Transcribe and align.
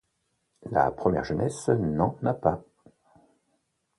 La 0.71 0.89
première 0.89 1.23
jeunesse 1.23 1.67
n'en 1.69 2.17
a 2.25 2.33
pas. 2.33 2.63